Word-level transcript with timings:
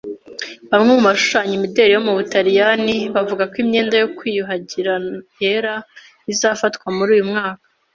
Bamwe 0.71 0.89
mu 0.95 1.01
bashushanya 1.07 1.53
imideli 1.55 1.91
yo 1.93 2.01
mu 2.07 2.13
Butaliyani 2.17 2.97
bavuga 3.15 3.43
ko 3.51 3.55
imyenda 3.63 3.95
yo 4.01 4.07
kwiyuhagira 4.17 4.93
yera 5.41 5.75
izafatwa 6.31 6.87
muri 6.97 7.11
uyu 7.17 7.27
mwaka. 7.31 7.65